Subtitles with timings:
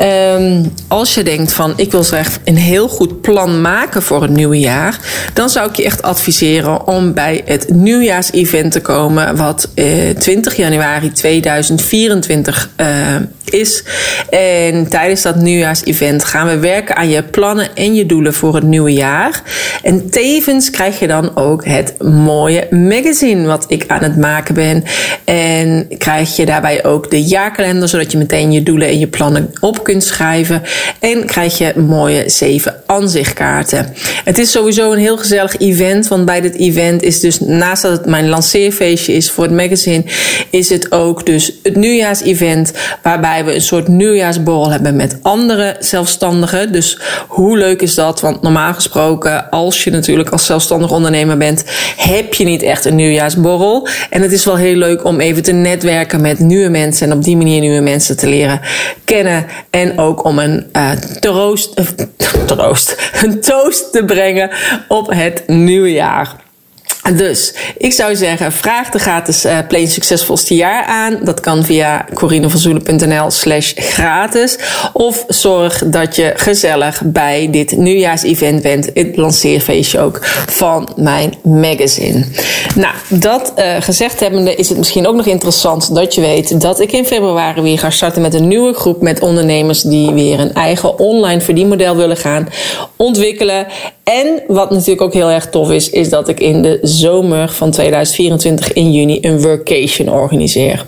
[0.00, 4.30] Um, als je denkt van ik wil echt een heel goed plan maken voor het
[4.30, 4.98] nieuwe jaar.
[5.32, 9.36] Dan zou ik je echt adviseren om bij het nieuwjaars-event te komen.
[9.36, 12.86] Wat uh, eh, 20 januari 2024 uh,
[13.44, 13.84] is.
[14.30, 18.64] En tijdens dat nieuwjaars-event gaan we werken aan je plannen en je doelen voor het
[18.64, 19.42] nieuwe jaar.
[19.82, 21.94] En tevens krijg je dan ook het
[22.70, 24.84] magazine wat ik aan het maken ben.
[25.24, 29.52] En krijg je daarbij ook de jaarkalender, zodat je meteen je doelen en je plannen
[29.60, 30.62] op kunt schrijven.
[31.00, 33.94] En krijg je mooie zeven aanzichtkaarten.
[34.24, 37.92] Het is sowieso een heel gezellig event, want bij dit event is dus naast dat
[37.92, 40.04] het mijn lanceerfeestje is voor het magazine,
[40.50, 42.72] is het ook dus het nieuwjaars-event
[43.02, 46.72] waarbij we een soort nieuwjaarsborrel hebben met andere zelfstandigen.
[46.72, 48.20] Dus hoe leuk is dat?
[48.20, 51.64] Want normaal gesproken, als je natuurlijk als zelfstandig ondernemer bent,
[52.22, 53.88] heb je niet echt een nieuwjaarsborrel.
[54.10, 57.24] En het is wel heel leuk om even te netwerken met nieuwe mensen en op
[57.24, 58.60] die manier nieuwe mensen te leren
[59.04, 59.46] kennen.
[59.70, 60.90] En ook om een uh,
[61.20, 61.82] troost,
[62.46, 64.50] troost, een toast te brengen
[64.88, 66.36] op het nieuwe jaar.
[67.10, 71.18] Dus ik zou zeggen, vraag de gratis uh, Plain Succesvolste jaar aan.
[71.22, 74.58] Dat kan via corinevanzoelen.nl slash gratis.
[74.92, 78.90] Of zorg dat je gezellig bij dit nieuwjaarsevent bent.
[78.94, 82.24] Het lanceerfeestje ook van mijn magazine.
[82.74, 86.80] Nou, dat uh, gezegd hebbende is het misschien ook nog interessant dat je weet dat
[86.80, 90.54] ik in februari weer ga starten met een nieuwe groep met ondernemers die weer een
[90.54, 92.48] eigen online verdienmodel willen gaan
[92.96, 93.66] ontwikkelen.
[94.04, 97.70] En wat natuurlijk ook heel erg tof is, is dat ik in de zomer van
[97.70, 100.86] 2024 in juni een workation organiseer.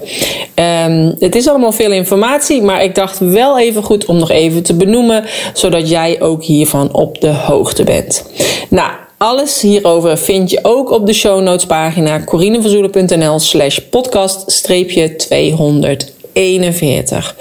[0.87, 4.63] Um, het is allemaal veel informatie, maar ik dacht wel even goed om nog even
[4.63, 8.25] te benoemen, zodat jij ook hiervan op de hoogte bent.
[8.69, 17.37] Nou, alles hierover vind je ook op de show notes pagina corineverzoelen.nl slash podcast 241.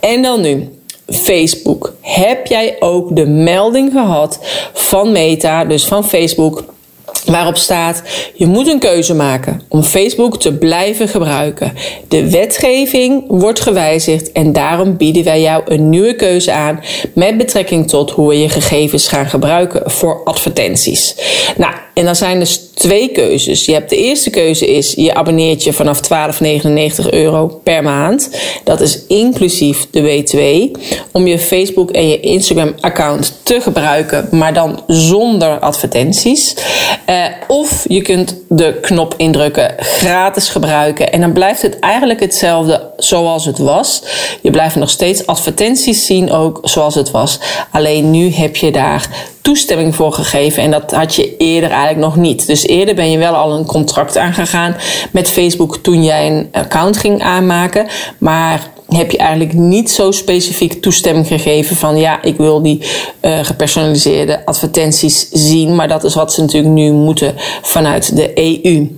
[0.00, 0.77] En dan nu.
[1.08, 1.94] Facebook.
[2.00, 4.38] Heb jij ook de melding gehad
[4.72, 6.64] van Meta, dus van Facebook?
[7.24, 8.02] Waarop staat:
[8.34, 11.72] je moet een keuze maken om Facebook te blijven gebruiken.
[12.08, 16.80] De wetgeving wordt gewijzigd en daarom bieden wij jou een nieuwe keuze aan
[17.14, 21.14] met betrekking tot hoe we je gegevens gaan gebruiken voor advertenties.
[21.56, 23.64] Nou, en dan zijn dus twee keuzes.
[23.64, 26.00] Je hebt de eerste keuze is je abonneert je vanaf
[27.02, 28.30] 12,99 euro per maand.
[28.64, 30.80] Dat is inclusief de W2
[31.12, 36.54] om je Facebook en je Instagram account te gebruiken, maar dan zonder advertenties.
[37.10, 42.90] Uh, of je kunt de knop indrukken gratis gebruiken en dan blijft het eigenlijk hetzelfde
[42.96, 44.02] zoals het was.
[44.40, 47.38] Je blijft nog steeds advertenties zien ook zoals het was.
[47.70, 49.08] Alleen nu heb je daar
[49.40, 50.62] toestemming voor gegeven.
[50.62, 52.46] En dat had je eerder eigenlijk nog niet.
[52.46, 54.76] Dus eerder ben je wel al een contract aangegaan
[55.10, 57.86] met Facebook toen jij een account ging aanmaken.
[58.18, 62.82] Maar heb je eigenlijk niet zo specifiek toestemming gegeven van ja, ik wil die
[63.20, 65.74] uh, gepersonaliseerde advertenties zien.
[65.74, 68.88] Maar dat is wat ze natuurlijk nu moeten vanuit de EU.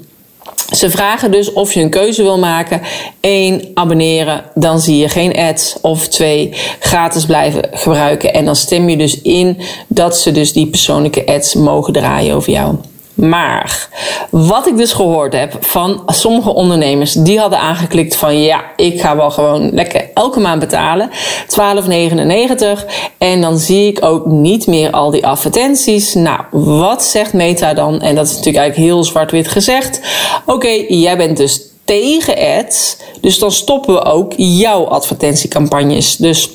[0.71, 2.81] Ze vragen dus of je een keuze wil maken.
[3.21, 4.45] Eén, abonneren.
[4.55, 5.77] Dan zie je geen ads.
[5.81, 8.35] Of twee, gratis blijven gebruiken.
[8.35, 9.59] En dan stem je dus in
[9.89, 12.75] dat ze dus die persoonlijke ads mogen draaien over jou.
[13.21, 13.89] Maar
[14.31, 19.17] wat ik dus gehoord heb van sommige ondernemers, die hadden aangeklikt van ja, ik ga
[19.17, 21.11] wel gewoon lekker elke maand betalen.
[21.11, 22.85] 12,99
[23.19, 26.15] en dan zie ik ook niet meer al die advertenties.
[26.15, 28.01] Nou, wat zegt Meta dan?
[28.01, 30.01] En dat is natuurlijk eigenlijk heel zwart-wit gezegd.
[30.47, 32.97] Oké, jij bent dus tegen ads.
[33.21, 36.17] Dus dan stoppen we ook jouw advertentiecampagnes.
[36.17, 36.51] Dus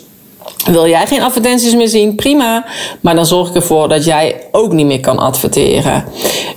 [0.65, 2.15] wil jij geen advertenties meer zien?
[2.15, 2.65] Prima.
[3.01, 6.05] Maar dan zorg ik ervoor dat jij ook niet meer kan adverteren.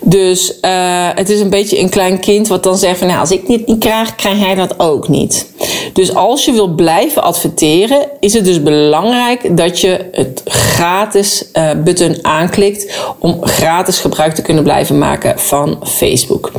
[0.08, 3.30] Dus uh, het is een beetje een klein kind wat dan zegt van nou, als
[3.30, 5.52] ik dit niet krijg, krijg jij dat ook niet.
[5.92, 11.70] Dus als je wil blijven adverteren, is het dus belangrijk dat je het gratis uh,
[11.84, 16.52] button aanklikt om gratis gebruik te kunnen blijven maken van Facebook.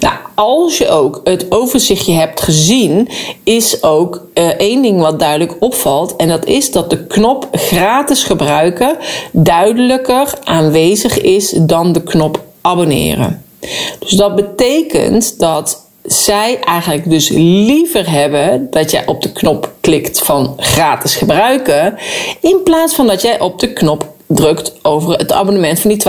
[0.00, 3.08] Nou, als je ook het overzichtje hebt gezien,
[3.44, 6.16] is ook uh, één ding wat duidelijk opvalt.
[6.16, 8.96] En dat is dat de knop gratis gebruiken
[9.32, 13.44] duidelijker aanwezig is dan de knop abonneren.
[13.98, 20.18] Dus dat betekent dat zij eigenlijk dus liever hebben dat jij op de knop klikt
[20.18, 21.98] van gratis gebruiken,
[22.40, 26.02] in plaats van dat jij op de knop drukt over het abonnement van die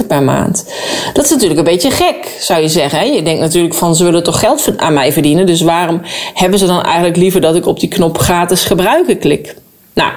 [0.00, 0.64] 12,99 per maand.
[1.12, 3.12] Dat is natuurlijk een beetje gek, zou je zeggen.
[3.12, 6.00] Je denkt natuurlijk van ze willen toch geld aan mij verdienen, dus waarom
[6.34, 9.54] hebben ze dan eigenlijk liever dat ik op die knop gratis gebruiken klik?
[9.94, 10.12] Nou,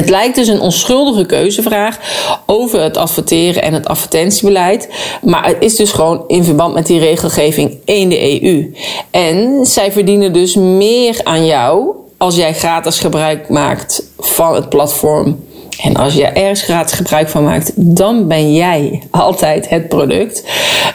[0.00, 1.98] het lijkt dus een onschuldige keuzevraag
[2.46, 4.88] over het adverteren en het advertentiebeleid.
[5.22, 8.74] Maar het is dus gewoon in verband met die regelgeving in de EU.
[9.10, 15.38] En zij verdienen dus meer aan jou als jij gratis gebruik maakt van het platform
[15.82, 20.44] en als je ergens gratis gebruik van maakt, dan ben jij altijd het product.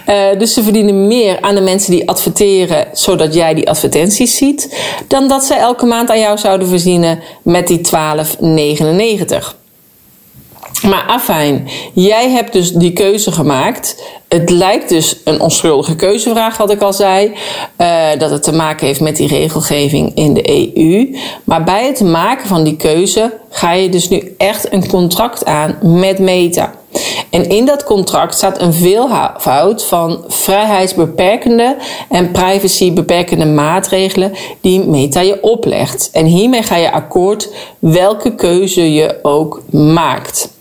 [0.09, 4.79] Uh, dus ze verdienen meer aan de mensen die adverteren, zodat jij die advertenties ziet,
[5.07, 9.64] dan dat ze elke maand aan jou zouden verdienen met die 12,99.
[10.81, 14.03] Maar afijn, jij hebt dus die keuze gemaakt.
[14.27, 17.31] Het lijkt dus een onschuldige keuzevraag, wat ik al zei.
[17.77, 21.15] Uh, dat het te maken heeft met die regelgeving in de EU.
[21.43, 25.77] Maar bij het maken van die keuze ga je dus nu echt een contract aan
[25.81, 26.73] met Meta.
[27.29, 31.75] En in dat contract staat een veelvoud van vrijheidsbeperkende
[32.09, 34.31] en privacybeperkende maatregelen
[34.61, 36.09] die Meta je oplegt.
[36.11, 37.49] En hiermee ga je akkoord
[37.79, 40.53] welke keuze je ook maakt.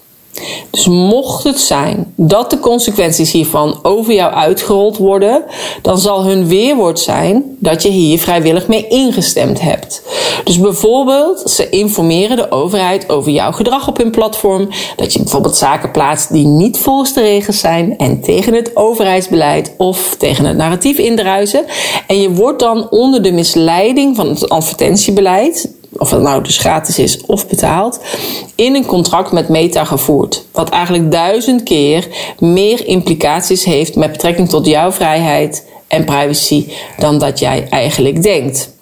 [0.71, 5.45] Dus mocht het zijn dat de consequenties hiervan over jou uitgerold worden,
[5.83, 10.03] dan zal hun weerwoord zijn dat je hier vrijwillig mee ingestemd hebt.
[10.45, 15.57] Dus bijvoorbeeld, ze informeren de overheid over jouw gedrag op hun platform, dat je bijvoorbeeld
[15.57, 20.57] zaken plaatst die niet volgens de regels zijn en tegen het overheidsbeleid of tegen het
[20.57, 21.65] narratief indruisen.
[22.07, 25.69] En je wordt dan onder de misleiding van het advertentiebeleid
[25.99, 28.01] of het nou dus gratis is of betaald,
[28.55, 30.45] in een contract met Meta gevoerd.
[30.53, 32.09] Wat eigenlijk duizend keer
[32.39, 36.67] meer implicaties heeft met betrekking tot jouw vrijheid en privacy
[36.99, 38.74] dan dat jij eigenlijk denkt.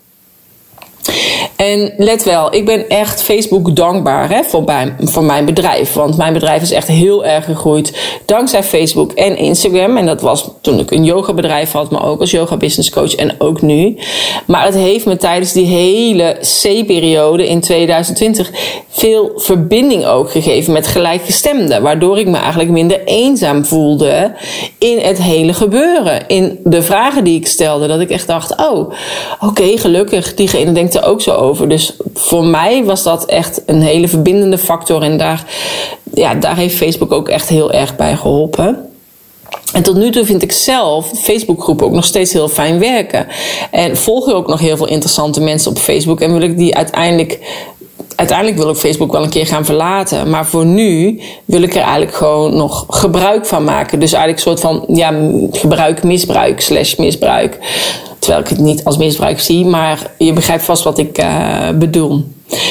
[1.56, 5.92] En let wel, ik ben echt Facebook dankbaar hè, voor, mijn, voor mijn bedrijf.
[5.92, 7.92] Want mijn bedrijf is echt heel erg gegroeid
[8.26, 9.96] dankzij Facebook en Instagram.
[9.96, 13.34] En dat was toen ik een yogabedrijf had, maar ook als yoga business coach en
[13.38, 13.96] ook nu.
[14.46, 18.50] Maar het heeft me tijdens die hele C-periode in 2020
[18.88, 21.82] veel verbinding ook gegeven met gelijkgestemden.
[21.82, 24.32] Waardoor ik me eigenlijk minder eenzaam voelde
[24.78, 26.28] in het hele gebeuren.
[26.28, 27.86] In de vragen die ik stelde.
[27.86, 28.92] Dat ik echt dacht, oh,
[29.40, 30.34] oké, gelukkig.
[30.34, 31.68] Diegene denkt er ook zo over.
[31.68, 35.02] Dus voor mij was dat echt een hele verbindende factor.
[35.02, 35.44] En daar,
[36.14, 38.86] ja, daar heeft Facebook ook echt heel erg bij geholpen.
[39.72, 43.26] En tot nu toe vind ik zelf de Facebookgroep ook nog steeds heel fijn werken.
[43.70, 46.20] En volg ik ook nog heel veel interessante mensen op Facebook.
[46.20, 47.38] En wil ik die uiteindelijk
[48.16, 50.30] uiteindelijk wil ik Facebook wel een keer gaan verlaten.
[50.30, 54.00] Maar voor nu wil ik er eigenlijk gewoon nog gebruik van maken.
[54.00, 55.12] Dus eigenlijk een soort van ja,
[55.52, 57.58] gebruik, misbruik, slash misbruik.
[58.22, 62.24] Terwijl ik het niet als misbruik zie, maar je begrijpt vast wat ik uh, bedoel.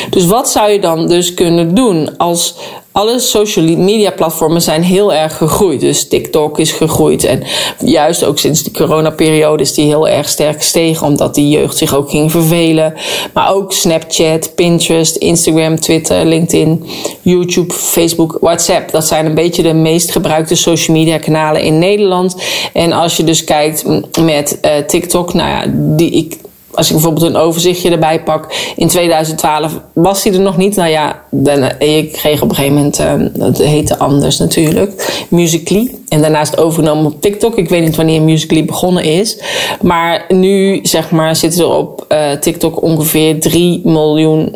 [0.09, 2.55] Dus wat zou je dan dus kunnen doen als
[2.91, 5.79] alle social media platformen zijn heel erg gegroeid.
[5.79, 7.23] Dus TikTok is gegroeid.
[7.23, 7.43] En
[7.85, 11.07] juist ook sinds de coronaperiode is die heel erg sterk gestegen.
[11.07, 12.93] Omdat die jeugd zich ook ging vervelen.
[13.33, 16.85] Maar ook Snapchat, Pinterest, Instagram, Twitter, LinkedIn,
[17.21, 18.91] YouTube, Facebook, WhatsApp.
[18.91, 22.35] Dat zijn een beetje de meest gebruikte social media kanalen in Nederland.
[22.73, 23.85] En als je dus kijkt
[24.21, 26.37] met uh, TikTok, nou ja, die ik
[26.73, 30.75] als ik bijvoorbeeld een overzichtje erbij pak, in 2012 was hij er nog niet.
[30.75, 35.95] Nou ja, dan, ik kreeg op een gegeven moment, uh, het heette anders natuurlijk, Musically.
[36.09, 37.57] En daarnaast overgenomen op TikTok.
[37.57, 39.37] Ik weet niet wanneer Musically begonnen is.
[39.81, 44.55] Maar nu, zeg maar, zitten er op uh, TikTok ongeveer 3 miljoen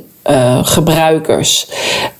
[0.62, 1.67] gebruikers.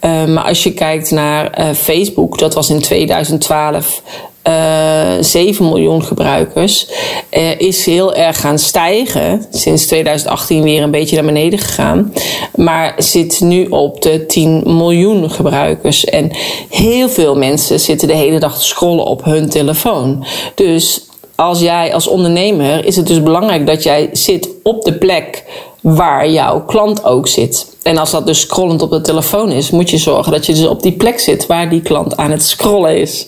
[0.02, 4.02] Maar als je kijkt naar Facebook, dat was in 2012
[4.48, 6.88] uh, eh, 7 miljoen gebruikers,
[7.32, 9.46] uh, is heel erg gaan stijgen.
[9.52, 12.14] Sinds 2018 weer een beetje naar beneden gegaan.
[12.56, 16.06] Maar zit nu op de 10 miljoen gebruikers.
[16.06, 16.32] En
[16.70, 20.26] heel veel mensen zitten de hele dag te scrollen op hun telefoon.
[20.56, 25.44] Dus als jij als ondernemer is het dus belangrijk dat jij zit op de plek
[25.82, 27.76] waar jouw klant ook zit.
[27.84, 30.68] En als dat dus scrollend op de telefoon is, moet je zorgen dat je dus
[30.68, 33.26] op die plek zit waar die klant aan het scrollen is.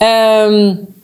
[0.00, 0.95] Um,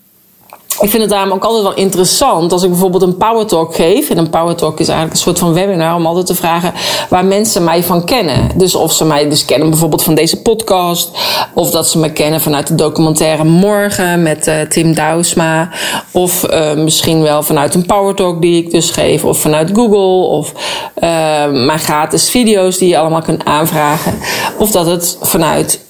[0.82, 4.10] ik vind het daarom ook altijd wel interessant als ik bijvoorbeeld een power talk geef.
[4.10, 6.72] En een power talk is eigenlijk een soort van webinar om altijd te vragen
[7.08, 8.50] waar mensen mij van kennen.
[8.54, 11.10] Dus of ze mij dus kennen bijvoorbeeld van deze podcast.
[11.54, 15.70] Of dat ze me kennen vanuit de documentaire Morgen met uh, Tim Douwsma.
[16.12, 19.24] Of uh, misschien wel vanuit een power talk die ik dus geef.
[19.24, 20.26] Of vanuit Google.
[20.28, 21.10] Of uh,
[21.50, 24.14] mijn gratis video's die je allemaal kunt aanvragen.
[24.58, 25.80] Of dat het vanuit,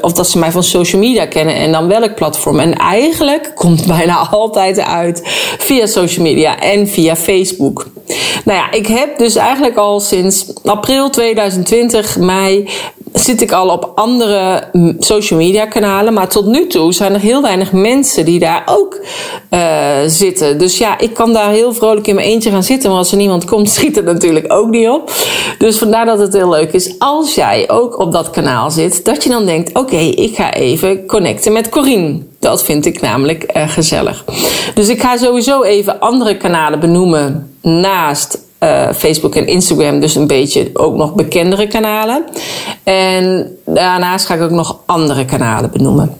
[0.00, 2.60] of dat ze mij van social media kennen en dan welk platform.
[2.60, 5.22] En eigenlijk komt bijna altijd uit
[5.58, 7.86] via social media en via Facebook.
[8.44, 12.68] Nou ja, ik heb dus eigenlijk al sinds april 2020, mei,
[13.12, 14.64] zit ik al op andere
[14.98, 16.12] social media kanalen.
[16.12, 19.00] Maar tot nu toe zijn er heel weinig mensen die daar ook
[19.50, 20.58] uh, zitten.
[20.58, 22.90] Dus ja, ik kan daar heel vrolijk in mijn eentje gaan zitten.
[22.90, 25.12] Maar als er niemand komt, schiet het natuurlijk ook niet op.
[25.58, 29.04] Dus vandaar dat het heel leuk is als jij ook op dat kanaal zit.
[29.04, 32.18] Dat je dan denkt, oké, ik ga even connecten met Corine.
[32.38, 34.24] Dat vind ik namelijk uh, gezellig.
[34.74, 40.26] Dus ik ga sowieso even andere kanalen benoemen naast uh, Facebook en Instagram, dus een
[40.26, 42.24] beetje ook nog bekendere kanalen.
[42.84, 46.16] En daarnaast ga ik ook nog andere kanalen benoemen.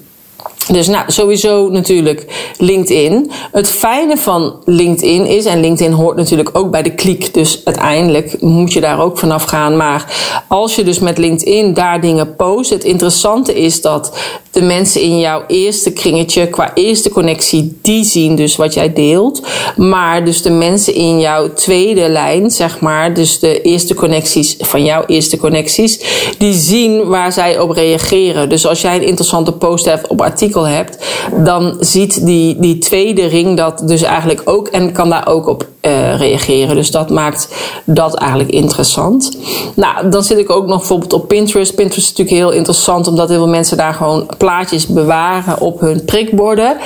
[0.70, 2.26] Dus nou, sowieso natuurlijk
[2.58, 3.30] LinkedIn.
[3.52, 8.40] Het fijne van LinkedIn is, en LinkedIn hoort natuurlijk ook bij de kliek, dus uiteindelijk
[8.40, 9.76] moet je daar ook vanaf gaan.
[9.76, 10.12] Maar
[10.48, 14.12] als je dus met LinkedIn daar dingen post, het interessante is dat
[14.50, 19.42] de mensen in jouw eerste kringetje, qua eerste connectie, die zien dus wat jij deelt.
[19.76, 24.84] Maar dus de mensen in jouw tweede lijn, zeg maar, dus de eerste connecties van
[24.84, 26.00] jouw eerste connecties,
[26.38, 28.48] die zien waar zij op reageren.
[28.48, 30.98] Dus als jij een interessante post hebt op artikel hebt,
[31.44, 35.66] dan ziet die, die tweede ring dat dus eigenlijk ook en kan daar ook op
[35.82, 36.74] uh, reageren.
[36.76, 37.48] Dus dat maakt
[37.84, 39.38] dat eigenlijk interessant.
[39.74, 41.74] Nou, dan zit ik ook nog bijvoorbeeld op Pinterest.
[41.74, 46.04] Pinterest is natuurlijk heel interessant, omdat heel veel mensen daar gewoon plaatjes bewaren op hun
[46.04, 46.76] prikborden.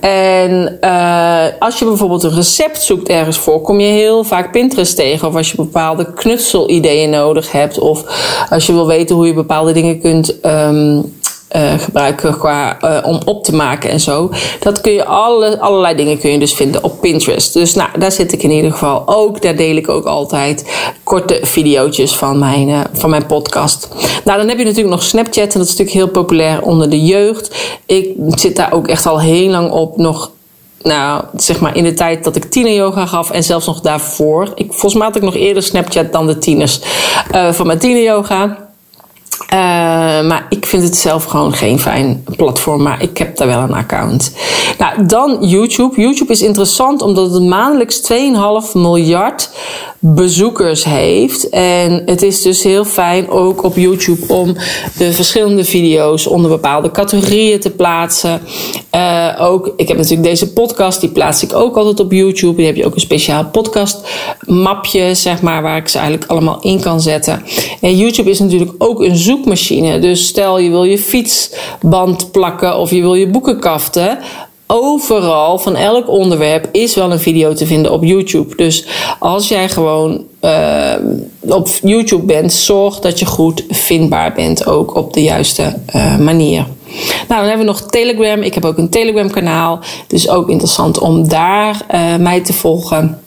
[0.00, 4.96] En uh, als je bijvoorbeeld een recept zoekt ergens voor, kom je heel vaak Pinterest
[4.96, 5.28] tegen.
[5.28, 7.78] Of als je bepaalde knutselideeën nodig hebt.
[7.78, 8.04] Of
[8.50, 11.20] als je wil weten hoe je bepaalde dingen kunt um,
[11.56, 14.30] uh, gebruiken qua, uh, om op te maken en zo.
[14.60, 17.52] Dat kun je alle, allerlei dingen kun je dus vinden op Pinterest.
[17.52, 19.42] Dus nou, daar zit ik in ieder geval ook.
[19.42, 20.64] Daar deel ik ook altijd
[21.04, 23.88] korte video's van mijn, uh, van mijn podcast.
[24.24, 25.52] Nou, dan heb je natuurlijk nog Snapchat.
[25.52, 27.54] En dat is natuurlijk heel populair onder de jeugd.
[27.86, 29.96] Ik zit daar ook echt al heel lang op.
[29.96, 30.30] Nog
[30.82, 34.52] nou, zeg maar in de tijd dat ik tieneryoga gaf en zelfs nog daarvoor.
[34.54, 36.80] Ik, volgens mij had ik nog eerder Snapchat dan de tieners
[37.52, 38.70] van mijn tieneryoga.
[39.92, 42.82] Uh, maar ik vind het zelf gewoon geen fijn platform.
[42.82, 44.32] Maar ik heb daar wel een account.
[44.78, 46.00] Nou, dan YouTube.
[46.00, 49.50] YouTube is interessant omdat het maandelijks 2,5 miljard
[50.04, 51.48] bezoekers heeft.
[51.48, 54.56] En het is dus heel fijn ook op YouTube om
[54.96, 58.40] de verschillende video's onder bepaalde categorieën te plaatsen.
[58.94, 62.56] Uh, ook, ik heb natuurlijk deze podcast, die plaats ik ook altijd op YouTube.
[62.56, 64.08] Die heb je ook een speciaal podcast
[64.46, 67.42] mapje, zeg maar, waar ik ze eigenlijk allemaal in kan zetten.
[67.80, 69.98] En YouTube is natuurlijk ook een zoekmachine.
[69.98, 74.18] Dus stel je wil je fietsband plakken of je wil je boeken kaften
[74.72, 78.56] overal van elk onderwerp is wel een video te vinden op YouTube.
[78.56, 78.86] Dus
[79.18, 80.94] als jij gewoon uh,
[81.40, 86.66] op YouTube bent, zorg dat je goed vindbaar bent, ook op de juiste uh, manier.
[87.28, 88.42] Nou, dan hebben we nog Telegram.
[88.42, 89.78] Ik heb ook een Telegram kanaal.
[90.06, 93.20] Dus ook interessant om daar uh, mij te volgen.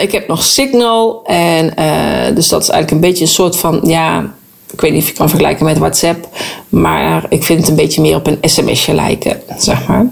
[0.00, 1.22] Ik heb nog Signal.
[1.24, 1.74] En
[2.34, 4.34] dus dat is eigenlijk een beetje een soort van ja,
[4.72, 6.28] ik weet niet of je kan vergelijken met WhatsApp,
[6.68, 10.06] maar ik vind het een beetje meer op een sms'je lijken, zeg maar.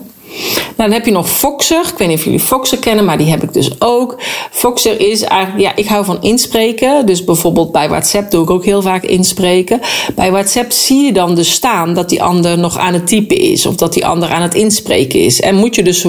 [0.77, 1.81] Dan heb je nog Foxer.
[1.81, 4.17] Ik weet niet of jullie Foxer kennen, maar die heb ik dus ook.
[4.51, 7.07] Foxer is eigenlijk, ja, ik hou van inspreken.
[7.07, 9.81] Dus bijvoorbeeld bij WhatsApp doe ik ook heel vaak inspreken.
[10.15, 13.67] Bij WhatsApp zie je dan dus staan dat die ander nog aan het typen is.
[13.67, 15.41] Of dat die ander aan het inspreken is.
[15.41, 16.07] En moet je dus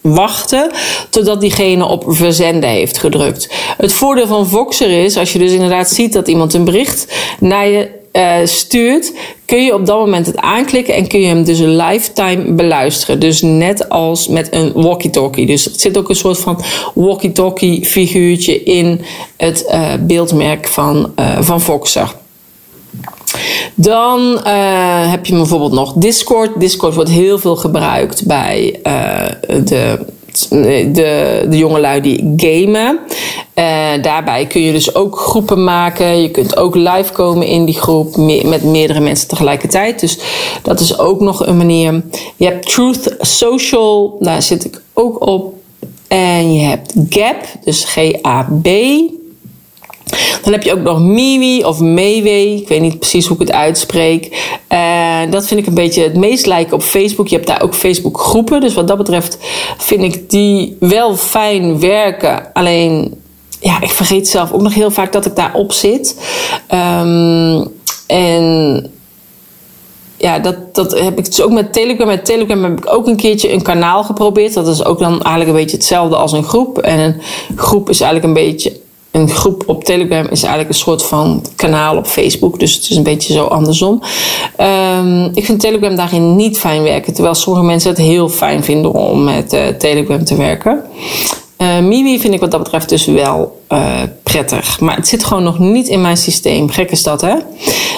[0.00, 0.70] wachten
[1.10, 3.48] totdat diegene op verzenden heeft gedrukt.
[3.76, 7.06] Het voordeel van Foxer is, als je dus inderdaad ziet dat iemand een bericht
[7.40, 9.12] naar je uh, stuurt,
[9.44, 13.20] kun je op dat moment het aanklikken en kun je hem dus een lifetime beluisteren.
[13.20, 15.46] Dus net als met een walkie-talkie.
[15.46, 16.60] Dus er zit ook een soort van
[16.94, 19.00] walkie-talkie figuurtje in
[19.36, 22.14] het uh, beeldmerk van, uh, van Voxer.
[23.74, 24.38] Dan
[25.08, 26.60] heb je bijvoorbeeld nog Discord.
[26.60, 28.80] Discord wordt heel veel gebruikt bij
[29.64, 29.98] de
[30.48, 32.98] de, de jongelui die gamen.
[34.02, 36.22] daarbij kun je dus ook groepen maken.
[36.22, 40.00] Je kunt ook live komen in die groep met meerdere mensen tegelijkertijd.
[40.00, 40.18] Dus
[40.62, 42.02] dat is ook nog een manier.
[42.36, 45.54] Je hebt Truth Social, daar zit ik ook op.
[46.08, 48.68] En je hebt Gap, dus G-A-B.
[50.42, 52.56] Dan heb je ook nog Miwi of Mewe.
[52.56, 54.52] Ik weet niet precies hoe ik het uitspreek.
[54.68, 57.28] En dat vind ik een beetje het meest lijken op Facebook.
[57.28, 58.60] Je hebt daar ook Facebook groepen.
[58.60, 59.38] Dus wat dat betreft
[59.78, 62.52] vind ik die wel fijn werken.
[62.52, 63.14] Alleen,
[63.60, 66.16] ja, ik vergeet zelf ook nog heel vaak dat ik daarop zit.
[66.70, 67.72] Um,
[68.06, 68.92] en
[70.16, 72.06] ja, dat, dat heb ik dus ook met Telegram.
[72.06, 74.54] Met Telegram heb ik ook een keertje een kanaal geprobeerd.
[74.54, 76.78] Dat is ook dan eigenlijk een beetje hetzelfde als een groep.
[76.78, 77.20] En een
[77.56, 78.82] groep is eigenlijk een beetje.
[79.14, 82.58] Een groep op Telegram is eigenlijk een soort van kanaal op Facebook.
[82.58, 84.02] Dus het is een beetje zo andersom.
[84.60, 87.12] Um, ik vind Telegram daarin niet fijn werken.
[87.12, 90.82] Terwijl sommige mensen het heel fijn vinden om met uh, Telegram te werken.
[91.64, 94.80] Uh, Mimi vind ik wat dat betreft dus wel uh, prettig.
[94.80, 96.70] Maar het zit gewoon nog niet in mijn systeem.
[96.70, 97.34] Gek is dat, hè?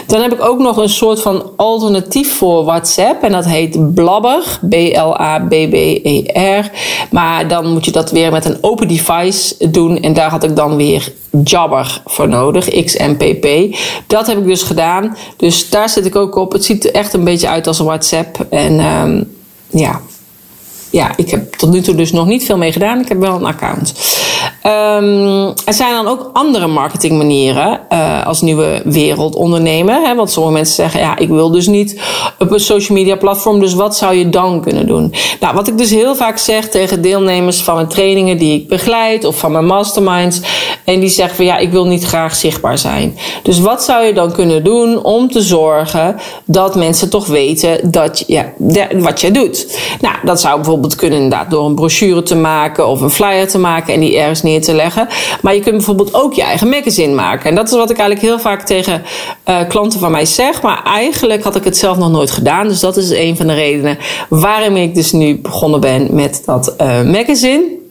[0.06, 3.22] Dan heb ik ook nog een soort van alternatief voor WhatsApp.
[3.22, 4.58] En dat heet Blabber.
[4.68, 6.70] B-L-A-B-B-E-R.
[7.10, 10.00] Maar dan moet je dat weer met een open device doen.
[10.00, 11.12] En daar had ik dan weer
[11.44, 12.84] Jabber voor nodig.
[12.84, 13.76] XMPP.
[14.06, 15.16] Dat heb ik dus gedaan.
[15.36, 16.52] Dus daar zit ik ook op.
[16.52, 18.46] Het ziet er echt een beetje uit als WhatsApp.
[18.50, 19.34] En um,
[19.70, 20.00] ja,
[20.96, 23.00] ja, ik heb tot nu toe dus nog niet veel mee gedaan.
[23.00, 23.94] Ik heb wel een account.
[24.66, 30.04] Um, er zijn dan ook andere marketingmanieren uh, als nieuwe wereld ondernemen.
[30.04, 30.14] Hè?
[30.14, 32.00] Want sommige mensen zeggen, ja, ik wil dus niet
[32.38, 33.60] op een social media platform.
[33.60, 35.14] Dus wat zou je dan kunnen doen?
[35.40, 39.24] Nou, wat ik dus heel vaak zeg tegen deelnemers van mijn trainingen die ik begeleid
[39.24, 40.40] of van mijn masterminds.
[40.84, 43.18] En die zeggen van ja, ik wil niet graag zichtbaar zijn.
[43.42, 48.24] Dus wat zou je dan kunnen doen om te zorgen dat mensen toch weten dat
[48.26, 48.52] ja,
[48.94, 49.78] wat je doet?
[50.00, 53.58] Nou, dat zou bijvoorbeeld kunnen inderdaad door een brochure te maken of een flyer te
[53.58, 55.08] maken en die ergens neer te leggen.
[55.42, 57.50] Maar je kunt bijvoorbeeld ook je eigen magazine maken.
[57.50, 59.02] En dat is wat ik eigenlijk heel vaak tegen
[59.48, 60.62] uh, klanten van mij zeg.
[60.62, 62.68] Maar eigenlijk had ik het zelf nog nooit gedaan.
[62.68, 66.74] Dus dat is een van de redenen waarom ik dus nu begonnen ben met dat
[66.80, 67.84] uh, magazine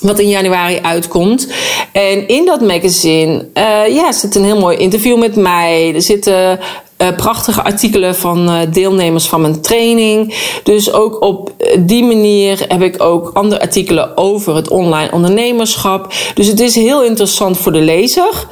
[0.00, 1.48] wat in januari uitkomt.
[1.92, 5.94] En in dat magazine uh, ja, zit een heel mooi interview met mij.
[5.94, 6.58] Er zitten
[7.02, 10.34] uh, prachtige artikelen van uh, deelnemers van mijn training.
[10.62, 16.12] Dus ook op die manier heb ik ook andere artikelen over het online ondernemerschap.
[16.34, 18.46] Dus het is heel interessant voor de lezer.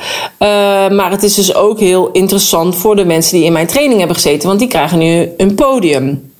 [0.90, 4.16] Maar het is dus ook heel interessant voor de mensen die in mijn training hebben
[4.16, 4.48] gezeten.
[4.48, 6.33] Want die krijgen nu een podium.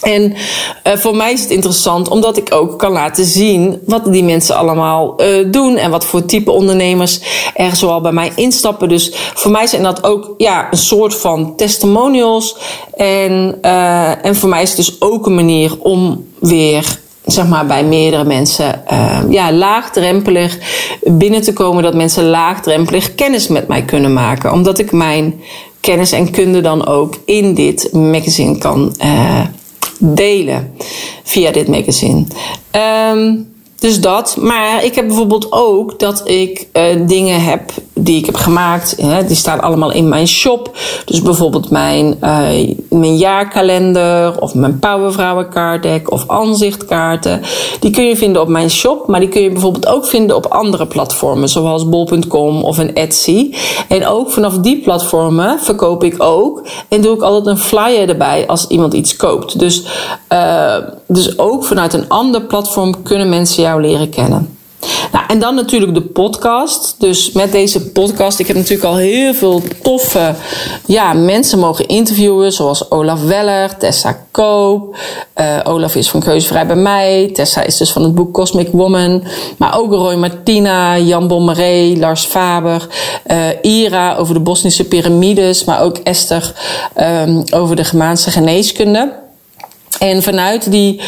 [0.00, 4.24] En uh, voor mij is het interessant omdat ik ook kan laten zien wat die
[4.24, 7.20] mensen allemaal uh, doen en wat voor type ondernemers
[7.54, 8.88] er zoal bij mij instappen.
[8.88, 12.56] Dus voor mij zijn dat ook ja, een soort van testimonials.
[12.96, 17.66] En, uh, en voor mij is het dus ook een manier om weer zeg maar
[17.66, 18.82] bij meerdere mensen
[19.30, 20.58] ja, laagdrempelig
[21.04, 21.82] binnen te komen.
[21.82, 24.52] Dat mensen laagdrempelig kennis met mij kunnen maken.
[24.52, 25.40] Omdat ik mijn
[25.80, 28.94] kennis en kunde dan ook in dit magazine kan
[29.98, 30.72] delen
[31.24, 32.24] via dit magazine.
[33.12, 34.36] Um, dus dat.
[34.40, 38.94] Maar ik heb bijvoorbeeld ook dat ik uh, dingen heb die ik heb gemaakt.
[39.00, 40.76] Hè, die staan allemaal in mijn shop.
[41.04, 47.40] Dus bijvoorbeeld mijn, uh, mijn jaarkalender of mijn Powervrouwen kaartdek of aanzichtkaarten.
[47.80, 49.06] Die kun je vinden op mijn shop.
[49.06, 51.48] Maar die kun je bijvoorbeeld ook vinden op andere platformen.
[51.48, 53.54] Zoals bol.com of een Etsy.
[53.88, 56.66] En ook vanaf die platformen verkoop ik ook.
[56.88, 59.58] En doe ik altijd een flyer erbij als iemand iets koopt.
[59.58, 59.82] Dus,
[60.32, 64.56] uh, dus ook vanuit een ander platform kunnen mensen leren kennen.
[65.12, 66.94] Nou, en dan natuurlijk de podcast.
[66.98, 70.34] Dus met deze podcast, ik heb natuurlijk al heel veel toffe
[70.86, 72.52] ja, mensen mogen interviewen.
[72.52, 74.96] Zoals Olaf Weller, Tessa Koop.
[75.36, 77.30] Uh, Olaf is van Keuzevrij bij mij.
[77.32, 79.24] Tessa is dus van het boek Cosmic Woman.
[79.56, 82.86] Maar ook Roy Martina, Jan Bommeré, Lars Faber.
[83.26, 85.64] Uh, Ira over de Bosnische piramides.
[85.64, 86.52] Maar ook Esther
[87.00, 89.12] um, over de Gemaanse geneeskunde.
[89.98, 91.00] En vanuit die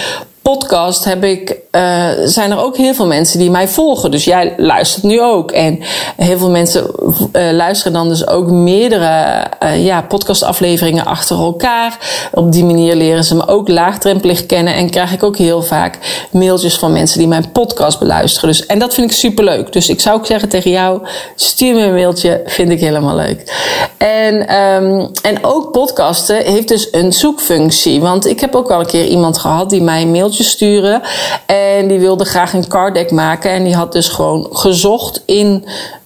[0.42, 4.10] podcast heb ik, uh, zijn er ook heel veel mensen die mij volgen.
[4.10, 5.50] Dus jij luistert nu ook.
[5.50, 5.78] En
[6.16, 6.86] heel veel mensen
[7.32, 11.98] uh, luisteren dan dus ook meerdere uh, ja, podcastafleveringen achter elkaar.
[12.32, 14.74] Op die manier leren ze me ook laagdrempelig kennen.
[14.74, 15.98] En krijg ik ook heel vaak
[16.30, 18.48] mailtjes van mensen die mijn podcast beluisteren.
[18.48, 19.72] Dus, en dat vind ik superleuk.
[19.72, 21.00] Dus ik zou ook zeggen tegen jou,
[21.34, 22.42] stuur me een mailtje.
[22.46, 23.54] Vind ik helemaal leuk.
[23.96, 28.00] En, um, en ook podcasten heeft dus een zoekfunctie.
[28.00, 31.02] Want ik heb ook wel een keer iemand gehad die mij een mailtje sturen.
[31.46, 33.50] En die wilde graag een card deck maken.
[33.50, 35.64] En die had dus gewoon gezocht in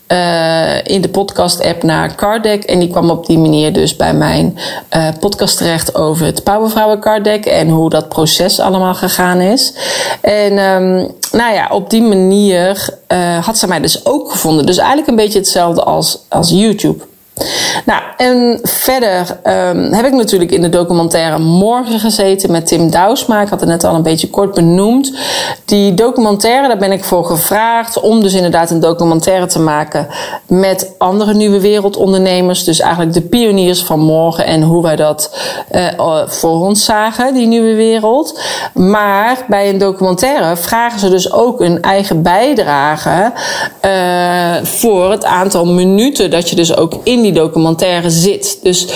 [0.08, 2.64] uh, in de podcast-app naar Card Deck.
[2.64, 4.58] En die kwam op die manier dus bij mijn
[4.96, 9.74] uh, podcast terecht over het Powervrouwen Deck en hoe dat proces allemaal gegaan is.
[10.20, 14.66] En um, nou ja, op die manier uh, had ze mij dus ook gevonden.
[14.66, 17.04] Dus eigenlijk een beetje hetzelfde als, als YouTube.
[17.86, 23.40] Nou, en verder um, heb ik natuurlijk in de documentaire Morgen gezeten met Tim Douwsma.
[23.42, 25.12] Ik had het net al een beetje kort benoemd.
[25.64, 30.06] Die documentaire, daar ben ik voor gevraagd om dus inderdaad een documentaire te maken
[30.46, 32.64] met andere nieuwe wereldondernemers.
[32.64, 35.36] Dus eigenlijk de pioniers van morgen en hoe wij dat
[35.72, 38.40] uh, voor ons zagen, die nieuwe wereld.
[38.74, 43.32] Maar bij een documentaire vragen ze dus ook een eigen bijdrage
[43.84, 48.58] uh, voor het aantal minuten dat je dus ook in die documentaire zit.
[48.62, 48.86] Dus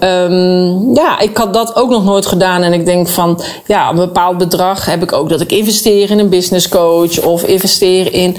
[0.00, 2.62] um, ja, ik had dat ook nog nooit gedaan.
[2.62, 6.18] En ik denk van, ja, een bepaald bedrag heb ik ook dat ik investeer in
[6.18, 8.36] een business coach of investeer in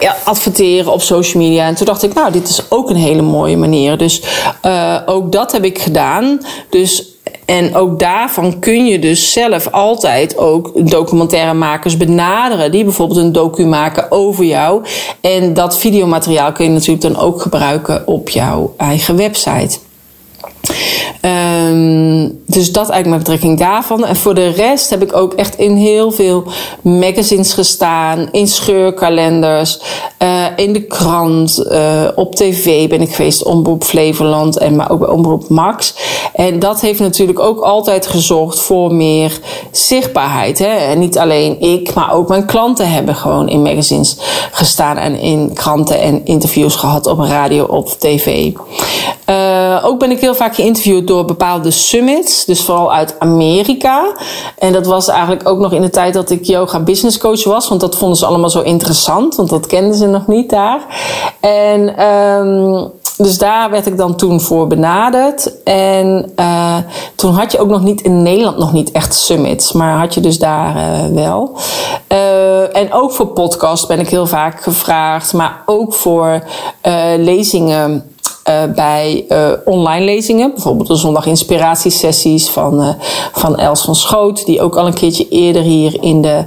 [0.00, 1.66] ja, adverteren op social media.
[1.66, 3.96] En toen dacht ik, nou, dit is ook een hele mooie manier.
[3.96, 4.22] Dus
[4.66, 6.40] uh, ook dat heb ik gedaan.
[6.70, 7.15] Dus
[7.46, 12.70] en ook daarvan kun je dus zelf altijd ook documentairemakers benaderen.
[12.70, 14.84] Die bijvoorbeeld een docu maken over jou.
[15.20, 19.78] En dat videomateriaal kun je natuurlijk dan ook gebruiken op jouw eigen website.
[21.70, 24.04] Um, dus dat eigenlijk met betrekking daarvan.
[24.04, 26.44] En voor de rest heb ik ook echt in heel veel
[26.82, 29.80] magazines gestaan, in scheurkalenders,
[30.18, 34.98] uh, in de krant, uh, op tv ben ik geweest, Omroep Flevoland en maar ook
[34.98, 35.94] bij Omroep Max.
[36.32, 39.38] En dat heeft natuurlijk ook altijd gezorgd voor meer
[39.70, 40.58] zichtbaarheid.
[40.58, 40.74] Hè?
[40.76, 44.16] En niet alleen ik, maar ook mijn klanten hebben gewoon in magazines
[44.50, 48.52] gestaan en in kranten en interviews gehad op radio, op tv.
[49.30, 54.12] Uh, ook ben ik heel vaak geïnterviewd door bepaalde summits, dus vooral uit Amerika.
[54.58, 57.68] En dat was eigenlijk ook nog in de tijd dat ik yoga business coach was,
[57.68, 60.80] want dat vonden ze allemaal zo interessant, want dat kenden ze nog niet daar.
[61.40, 65.62] En um, dus daar werd ik dan toen voor benaderd.
[65.62, 66.76] En uh,
[67.14, 70.20] toen had je ook nog niet in Nederland nog niet echt summits, maar had je
[70.20, 71.58] dus daar uh, wel.
[72.12, 76.42] Uh, en ook voor podcast ben ik heel vaak gevraagd, maar ook voor
[77.16, 78.15] lezingen
[78.48, 80.52] uh, bij uh, online lezingen.
[80.54, 82.88] Bijvoorbeeld de zondag inspiratiesessies van, uh,
[83.32, 84.46] van Els van Schoot.
[84.46, 86.44] Die ook al een keertje eerder hier in de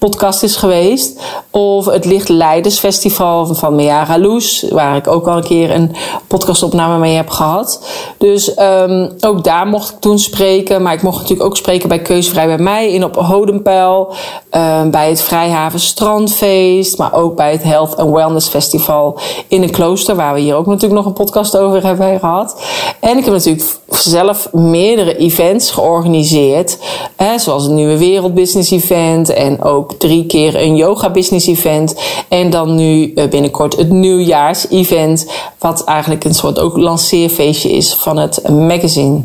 [0.00, 1.20] podcast is geweest.
[1.50, 5.94] Of het Licht Leidersfestival van Meara Loes, waar ik ook al een keer een
[6.26, 7.86] podcastopname mee heb gehad.
[8.18, 10.82] Dus um, ook daar mocht ik toen spreken.
[10.82, 14.14] Maar ik mocht natuurlijk ook spreken bij Keusvrij bij mij in op Hodenpeil.
[14.50, 16.98] Um, bij het Vrijhaven Strandfeest.
[16.98, 20.16] Maar ook bij het Health and Wellness Festival in een klooster.
[20.16, 22.62] Waar we hier ook natuurlijk nog een podcast over hebben gehad.
[23.00, 26.78] En ik heb natuurlijk zelf meerdere events georganiseerd.
[27.16, 29.28] Hè, zoals een Nieuwe Wereld Business Event.
[29.28, 31.94] En ook drie keer een yoga business event.
[32.28, 35.26] En dan nu uh, binnenkort het nieuwjaars event.
[35.58, 39.20] Wat eigenlijk een soort ook lanceerfeestje is van het magazine.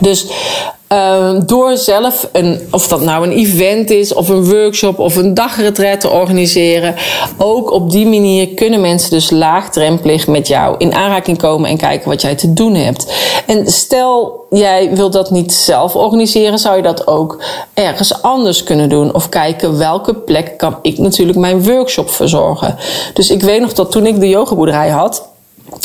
[0.00, 0.26] Dus
[0.92, 5.34] uh, door zelf een, of dat nou een event is, of een workshop, of een
[5.34, 6.94] dagretret te organiseren.
[7.38, 12.08] Ook op die manier kunnen mensen dus laagdrempelig met jou in aanraking komen en kijken
[12.08, 13.12] wat jij te doen hebt.
[13.46, 17.42] En stel jij wilt dat niet zelf organiseren, zou je dat ook
[17.74, 19.14] ergens anders kunnen doen.
[19.14, 22.76] Of kijken welke plek kan ik natuurlijk mijn workshop verzorgen.
[23.14, 25.28] Dus ik weet nog dat toen ik de yogaboerderij had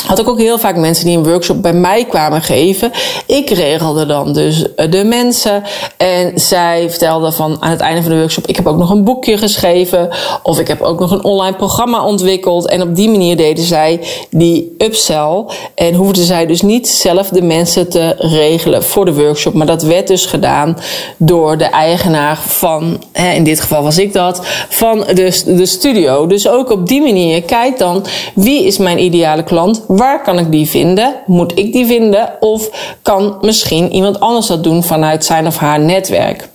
[0.06, 2.92] had ik ook heel vaak mensen die een workshop bij mij kwamen geven.
[3.26, 5.62] Ik regelde dan dus de mensen.
[5.96, 9.04] En zij vertelden van aan het einde van de workshop: ik heb ook nog een
[9.04, 10.08] boekje geschreven.
[10.42, 12.68] Of ik heb ook nog een online programma ontwikkeld.
[12.68, 15.44] En op die manier deden zij die upsell.
[15.74, 19.54] En hoefden zij dus niet zelf de mensen te regelen voor de workshop.
[19.54, 20.78] Maar dat werd dus gedaan
[21.16, 23.02] door de eigenaar van,
[23.34, 26.26] in dit geval was ik dat, van de, de studio.
[26.26, 30.50] Dus ook op die manier, kijk dan wie is mijn ideale klant Waar kan ik
[30.50, 31.14] die vinden?
[31.26, 32.30] Moet ik die vinden?
[32.40, 32.70] Of
[33.02, 36.48] kan misschien iemand anders dat doen vanuit zijn of haar netwerk?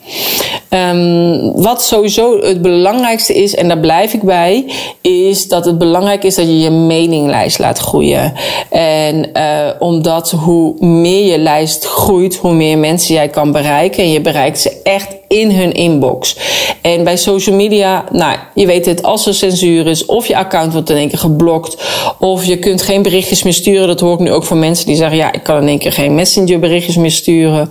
[0.69, 4.65] Um, wat sowieso het belangrijkste is, en daar blijf ik bij,
[5.01, 8.33] is dat het belangrijk is dat je je meninglijst laat groeien.
[8.69, 14.03] En uh, omdat hoe meer je lijst groeit, hoe meer mensen jij kan bereiken.
[14.03, 16.37] En je bereikt ze echt in hun inbox.
[16.81, 20.73] En bij social media, nou, je weet het, als er censuur is, of je account
[20.73, 21.77] wordt in één keer geblokt,
[22.19, 23.87] of je kunt geen berichtjes meer sturen.
[23.87, 25.91] Dat hoor ik nu ook van mensen die zeggen, ja, ik kan in één keer
[25.93, 27.69] geen messenger berichtjes meer sturen.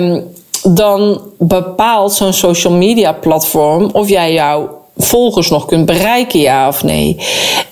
[0.00, 0.34] Um,
[0.74, 6.82] dan bepaalt zo'n social media platform of jij jouw volgers nog kunt bereiken, ja of
[6.82, 7.16] nee.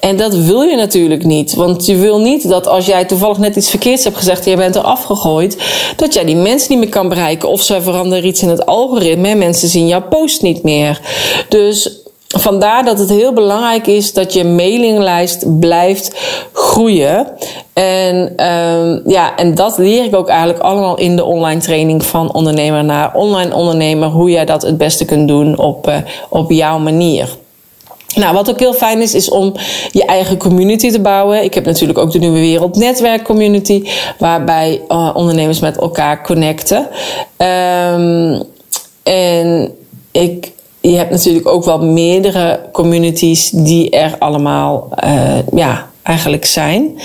[0.01, 1.55] En dat wil je natuurlijk niet.
[1.55, 4.57] Want je wil niet dat als jij toevallig net iets verkeerds hebt gezegd en je
[4.57, 5.57] bent er afgegooid,
[5.97, 7.49] dat jij die mensen niet meer kan bereiken.
[7.49, 11.01] Of ze veranderen iets in het algoritme en mensen zien jouw post niet meer.
[11.49, 12.03] Dus
[12.35, 16.17] vandaar dat het heel belangrijk is dat je mailinglijst blijft
[16.53, 17.27] groeien.
[17.73, 22.35] En, um, ja, en dat leer ik ook eigenlijk allemaal in de online training van
[22.35, 24.09] ondernemer naar online ondernemer.
[24.09, 25.97] Hoe jij dat het beste kunt doen op, uh,
[26.29, 27.29] op jouw manier.
[28.15, 29.53] Nou, wat ook heel fijn is, is om
[29.91, 31.45] je eigen community te bouwen.
[31.45, 36.89] Ik heb natuurlijk ook de Nieuwe Wereld Netwerk Community, waarbij uh, ondernemers met elkaar connecten.
[37.37, 38.43] Um,
[39.03, 39.75] en
[40.11, 40.53] ik,
[40.91, 46.99] je hebt natuurlijk ook wel meerdere communities die er allemaal, uh, ja, eigenlijk zijn.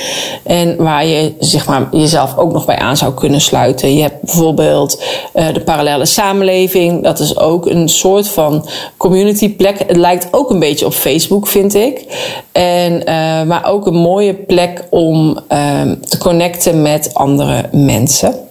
[0.43, 3.95] En waar je zeg maar, jezelf ook nog bij aan zou kunnen sluiten.
[3.95, 5.03] Je hebt bijvoorbeeld
[5.35, 7.03] uh, de parallele samenleving.
[7.03, 8.65] Dat is ook een soort van
[8.97, 9.79] community plek.
[9.87, 12.05] Het lijkt ook een beetje op Facebook, vind ik.
[12.51, 13.03] En, uh,
[13.43, 18.48] maar ook een mooie plek om uh, te connecten met andere mensen.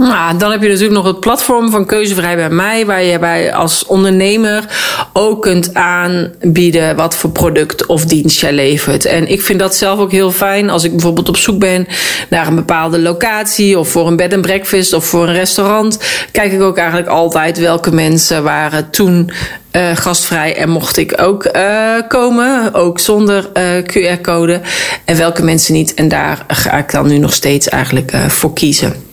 [0.00, 3.54] Nou, dan heb je natuurlijk nog het platform van Keuzevrij bij mij, waar je bij
[3.54, 4.64] als ondernemer
[5.12, 9.04] ook kunt aanbieden wat voor product of dienst jij levert.
[9.04, 11.86] En ik vind dat zelf ook heel fijn als ik bijvoorbeeld op zoek ben
[12.28, 15.98] naar een bepaalde locatie of voor een bed and breakfast of voor een restaurant.
[16.32, 19.30] Kijk ik ook eigenlijk altijd welke mensen waren toen
[19.72, 24.60] uh, gastvrij en mocht ik ook uh, komen, ook zonder uh, QR-code.
[25.04, 25.94] En welke mensen niet.
[25.94, 29.09] En daar ga ik dan nu nog steeds eigenlijk voor kiezen.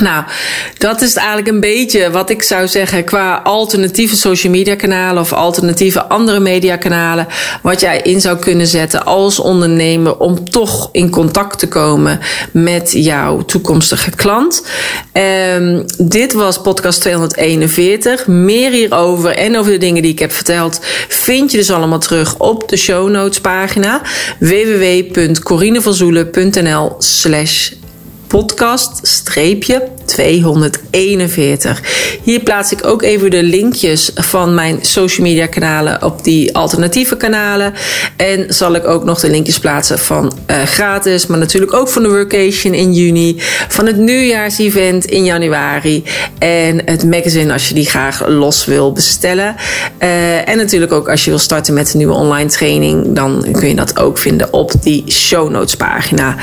[0.00, 0.24] Nou,
[0.78, 5.32] dat is eigenlijk een beetje wat ik zou zeggen qua alternatieve social media kanalen of
[5.32, 7.26] alternatieve andere mediakanalen.
[7.62, 12.20] Wat jij in zou kunnen zetten als ondernemer om toch in contact te komen
[12.52, 14.66] met jouw toekomstige klant.
[15.56, 18.26] Um, dit was podcast 241.
[18.26, 22.38] Meer hierover en over de dingen die ik heb verteld vind je dus allemaal terug
[22.38, 24.02] op de show notes pagina
[24.38, 27.70] www.corinevanzoelen.nl slash
[28.30, 31.82] podcast streepje 241.
[32.22, 37.16] Hier plaats ik ook even de linkjes van mijn social media kanalen op die alternatieve
[37.16, 37.74] kanalen.
[38.16, 42.02] En zal ik ook nog de linkjes plaatsen van uh, gratis, maar natuurlijk ook van
[42.02, 43.34] de workation in juni,
[43.68, 46.04] van het nieuwjaarsevent in januari
[46.38, 49.56] en het magazine als je die graag los wil bestellen.
[50.02, 53.68] Uh, en natuurlijk ook als je wil starten met een nieuwe online training, dan kun
[53.68, 56.36] je dat ook vinden op die show notes pagina.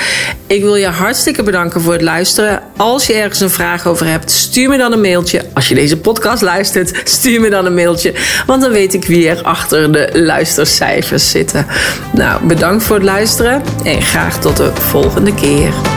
[0.47, 1.43] Ik wil je hartstikke
[1.81, 2.61] voor het luisteren.
[2.77, 5.41] Als je ergens een vraag over hebt, stuur me dan een mailtje.
[5.53, 8.13] Als je deze podcast luistert, stuur me dan een mailtje.
[8.45, 11.65] Want dan weet ik wie er achter de luistercijfers zitten.
[12.13, 15.96] Nou, bedankt voor het luisteren en graag tot de volgende keer.